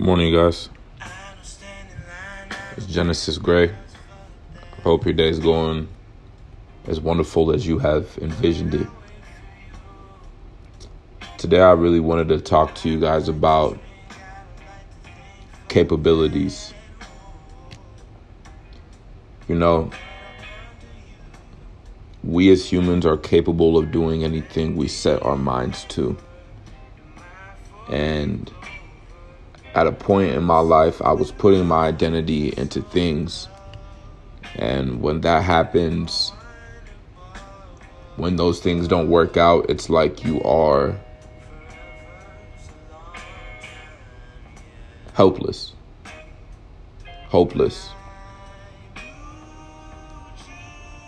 Good 0.00 0.06
morning, 0.06 0.32
guys. 0.32 0.70
It's 2.74 2.86
Genesis 2.86 3.36
Gray. 3.36 3.68
I 3.68 4.80
hope 4.80 5.04
your 5.04 5.12
day 5.12 5.28
is 5.28 5.38
going 5.38 5.88
as 6.86 6.98
wonderful 6.98 7.52
as 7.52 7.66
you 7.66 7.78
have 7.80 8.16
envisioned 8.22 8.74
it. 8.74 8.86
Today, 11.36 11.60
I 11.60 11.72
really 11.72 12.00
wanted 12.00 12.28
to 12.28 12.40
talk 12.40 12.74
to 12.76 12.88
you 12.88 12.98
guys 12.98 13.28
about 13.28 13.78
capabilities. 15.68 16.72
You 19.48 19.56
know, 19.56 19.90
we 22.24 22.50
as 22.50 22.64
humans 22.64 23.04
are 23.04 23.18
capable 23.18 23.76
of 23.76 23.92
doing 23.92 24.24
anything 24.24 24.76
we 24.76 24.88
set 24.88 25.22
our 25.22 25.36
minds 25.36 25.84
to. 25.90 26.16
And 27.90 28.50
at 29.74 29.86
a 29.86 29.92
point 29.92 30.34
in 30.34 30.42
my 30.42 30.58
life, 30.58 31.00
I 31.02 31.12
was 31.12 31.30
putting 31.30 31.66
my 31.66 31.86
identity 31.86 32.52
into 32.56 32.82
things. 32.82 33.48
And 34.56 35.00
when 35.00 35.20
that 35.20 35.44
happens, 35.44 36.32
when 38.16 38.36
those 38.36 38.60
things 38.60 38.88
don't 38.88 39.08
work 39.08 39.36
out, 39.36 39.70
it's 39.70 39.88
like 39.88 40.24
you 40.24 40.42
are 40.42 40.98
helpless, 45.14 45.72
hopeless. 47.28 47.90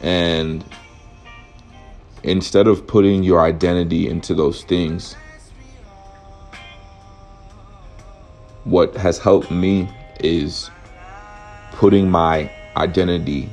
And 0.00 0.64
instead 2.22 2.66
of 2.66 2.86
putting 2.86 3.22
your 3.22 3.40
identity 3.40 4.08
into 4.08 4.34
those 4.34 4.64
things, 4.64 5.16
what 8.66 8.96
has 8.96 9.16
helped 9.16 9.48
me 9.48 9.88
is 10.18 10.70
putting 11.70 12.10
my 12.10 12.50
identity 12.76 13.48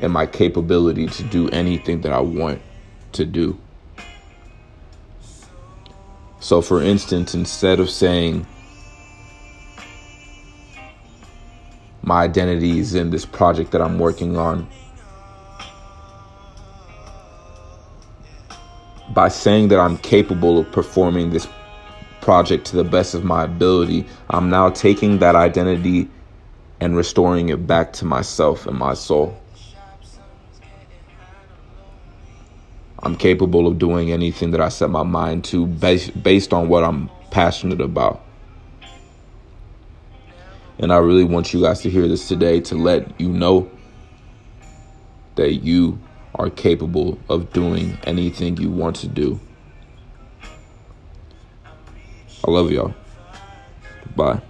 and 0.00 0.12
my 0.12 0.26
capability 0.26 1.06
to 1.06 1.22
do 1.22 1.48
anything 1.50 2.00
that 2.00 2.12
I 2.12 2.18
want 2.18 2.60
to 3.12 3.24
do. 3.24 3.56
So, 6.40 6.60
for 6.60 6.82
instance, 6.82 7.32
instead 7.32 7.78
of 7.78 7.88
saying 7.88 8.44
my 12.02 12.22
identity 12.24 12.80
is 12.80 12.96
in 12.96 13.10
this 13.10 13.24
project 13.24 13.70
that 13.70 13.80
I'm 13.80 14.00
working 14.00 14.36
on, 14.36 14.66
by 19.10 19.28
saying 19.28 19.68
that 19.68 19.78
I'm 19.78 19.96
capable 19.98 20.58
of 20.58 20.72
performing 20.72 21.30
this 21.30 21.46
project 22.20 22.66
to 22.66 22.76
the 22.76 22.84
best 22.84 23.14
of 23.14 23.24
my 23.24 23.44
ability, 23.44 24.06
I'm 24.28 24.50
now 24.50 24.70
taking 24.70 25.18
that 25.18 25.34
identity 25.34 26.08
and 26.80 26.96
restoring 26.96 27.50
it 27.50 27.66
back 27.66 27.92
to 27.94 28.04
myself 28.04 28.66
and 28.66 28.78
my 28.78 28.94
soul. 28.94 29.36
I'm 33.02 33.16
capable 33.16 33.66
of 33.66 33.78
doing 33.78 34.12
anything 34.12 34.50
that 34.50 34.60
I 34.60 34.68
set 34.68 34.90
my 34.90 35.02
mind 35.02 35.44
to 35.44 35.66
based, 35.66 36.22
based 36.22 36.52
on 36.52 36.68
what 36.68 36.84
I'm 36.84 37.08
passionate 37.30 37.80
about. 37.80 38.22
And 40.78 40.92
I 40.92 40.98
really 40.98 41.24
want 41.24 41.52
you 41.52 41.62
guys 41.62 41.80
to 41.82 41.90
hear 41.90 42.08
this 42.08 42.28
today 42.28 42.60
to 42.60 42.74
let 42.74 43.20
you 43.20 43.28
know 43.28 43.70
that 45.36 45.54
you 45.56 45.98
are 46.34 46.50
capable 46.50 47.18
of 47.28 47.52
doing 47.52 47.98
anything 48.04 48.56
you 48.56 48.70
want 48.70 48.96
to 48.96 49.08
do. 49.08 49.40
I 52.46 52.50
love 52.50 52.70
y'all. 52.70 52.94
Bye. 54.16 54.40